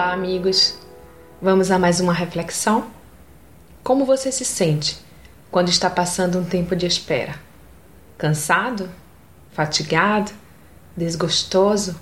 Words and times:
amigos! 0.00 0.78
Vamos 1.40 1.70
a 1.70 1.78
mais 1.78 2.00
uma 2.00 2.14
reflexão? 2.14 2.86
Como 3.82 4.04
você 4.04 4.32
se 4.32 4.44
sente 4.44 4.98
quando 5.50 5.68
está 5.68 5.90
passando 5.90 6.38
um 6.38 6.44
tempo 6.44 6.74
de 6.74 6.86
espera? 6.86 7.34
Cansado? 8.16 8.88
Fatigado? 9.52 10.32
Desgostoso? 10.96 12.00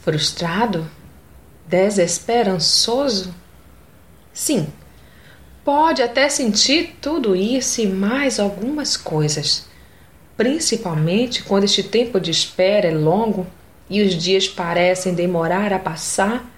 Frustrado? 0.00 0.90
Desesperançoso? 1.68 3.34
Sim, 4.32 4.66
pode 5.64 6.02
até 6.02 6.28
sentir 6.28 6.96
tudo 7.00 7.36
isso 7.36 7.80
e 7.80 7.86
mais 7.86 8.40
algumas 8.40 8.96
coisas, 8.96 9.68
principalmente 10.36 11.44
quando 11.44 11.64
este 11.64 11.82
tempo 11.82 12.18
de 12.18 12.30
espera 12.30 12.88
é 12.88 12.94
longo 12.94 13.46
e 13.88 14.02
os 14.02 14.14
dias 14.14 14.48
parecem 14.48 15.14
demorar 15.14 15.72
a 15.72 15.78
passar 15.78 16.53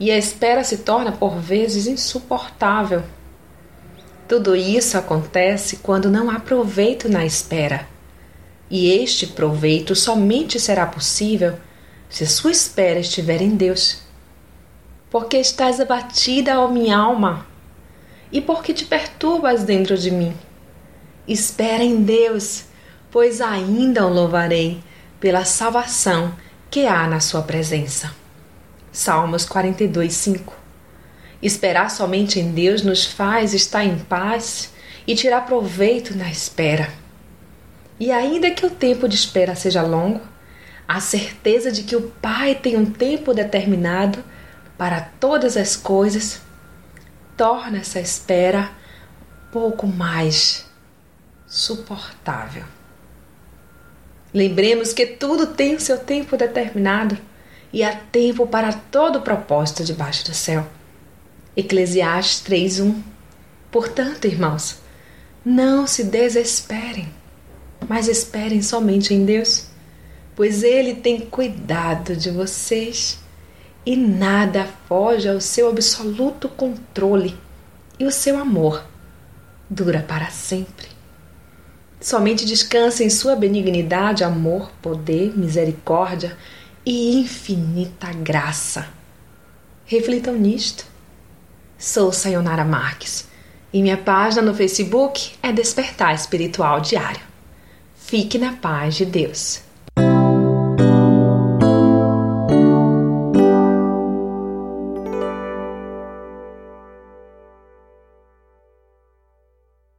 e 0.00 0.10
a 0.10 0.16
espera 0.18 0.62
se 0.62 0.78
torna 0.78 1.12
por 1.12 1.38
vezes 1.38 1.86
insuportável. 1.86 3.02
Tudo 4.28 4.54
isso 4.54 4.96
acontece 4.98 5.78
quando 5.78 6.10
não 6.10 6.30
há 6.30 6.38
proveito 6.38 7.08
na 7.08 7.24
espera. 7.24 7.88
E 8.70 8.90
este 8.90 9.26
proveito 9.26 9.96
somente 9.96 10.60
será 10.60 10.86
possível 10.86 11.58
se 12.08 12.26
sua 12.26 12.50
espera 12.50 13.00
estiver 13.00 13.40
em 13.40 13.56
Deus. 13.56 14.02
Porque 15.10 15.38
estás 15.38 15.80
abatida, 15.80 16.60
ó 16.60 16.68
minha 16.68 16.96
alma, 16.96 17.46
e 18.30 18.40
porque 18.40 18.74
te 18.74 18.84
perturbas 18.84 19.64
dentro 19.64 19.96
de 19.96 20.10
mim. 20.10 20.34
Espera 21.26 21.82
em 21.82 22.02
Deus, 22.02 22.64
pois 23.10 23.40
ainda 23.40 24.06
o 24.06 24.12
louvarei 24.12 24.82
pela 25.18 25.44
salvação 25.44 26.34
que 26.70 26.86
há 26.86 27.06
na 27.06 27.20
sua 27.20 27.42
presença. 27.42 28.12
Salmos 28.92 29.44
42, 29.44 30.12
5 30.12 30.54
Esperar 31.40 31.90
somente 31.90 32.40
em 32.40 32.50
Deus 32.50 32.82
nos 32.82 33.04
faz 33.04 33.54
estar 33.54 33.84
em 33.84 33.98
paz 33.98 34.72
e 35.06 35.14
tirar 35.14 35.46
proveito 35.46 36.16
na 36.16 36.30
espera. 36.30 36.92
E 38.00 38.10
ainda 38.10 38.50
que 38.50 38.66
o 38.66 38.70
tempo 38.70 39.08
de 39.08 39.14
espera 39.14 39.54
seja 39.54 39.82
longo, 39.82 40.20
a 40.86 41.00
certeza 41.00 41.70
de 41.70 41.84
que 41.84 41.94
o 41.94 42.10
Pai 42.22 42.54
tem 42.54 42.76
um 42.76 42.86
tempo 42.86 43.32
determinado 43.32 44.24
para 44.76 45.00
todas 45.00 45.56
as 45.56 45.76
coisas 45.76 46.40
torna 47.36 47.78
essa 47.78 48.00
espera 48.00 48.70
pouco 49.52 49.86
mais 49.86 50.66
suportável. 51.46 52.64
Lembremos 54.34 54.92
que 54.92 55.06
tudo 55.06 55.46
tem 55.46 55.78
seu 55.78 55.98
tempo 55.98 56.36
determinado 56.36 57.16
e 57.72 57.82
há 57.82 57.94
tempo 57.94 58.46
para 58.46 58.72
todo 58.72 59.20
propósito 59.20 59.84
debaixo 59.84 60.24
do 60.24 60.34
céu. 60.34 60.66
Eclesiastes 61.56 62.40
3:1. 62.40 63.02
Portanto, 63.70 64.26
irmãos, 64.26 64.78
não 65.44 65.86
se 65.86 66.04
desesperem, 66.04 67.08
mas 67.88 68.08
esperem 68.08 68.62
somente 68.62 69.12
em 69.12 69.24
Deus, 69.24 69.66
pois 70.34 70.62
ele 70.62 70.94
tem 70.94 71.20
cuidado 71.20 72.16
de 72.16 72.30
vocês 72.30 73.18
e 73.84 73.96
nada 73.96 74.68
foge 74.88 75.28
ao 75.28 75.40
seu 75.40 75.68
absoluto 75.68 76.48
controle 76.48 77.36
e 77.98 78.04
o 78.04 78.10
seu 78.10 78.38
amor 78.38 78.84
dura 79.68 80.04
para 80.06 80.30
sempre. 80.30 80.86
Somente 82.00 82.44
descansa 82.44 83.02
em 83.02 83.10
sua 83.10 83.34
benignidade, 83.34 84.22
amor, 84.22 84.70
poder, 84.80 85.36
misericórdia 85.36 86.36
e 86.88 87.16
infinita 87.16 88.10
graça. 88.14 88.88
Reflitam 89.84 90.36
nisto. 90.36 90.86
Sou 91.78 92.10
Sayonara 92.10 92.64
Marques 92.64 93.28
e 93.70 93.82
minha 93.82 93.98
página 93.98 94.40
no 94.40 94.54
Facebook 94.54 95.34
é 95.42 95.52
Despertar 95.52 96.14
Espiritual 96.14 96.80
Diário. 96.80 97.20
Fique 97.94 98.38
na 98.38 98.54
paz 98.54 98.94
de 98.94 99.04
Deus. 99.04 99.60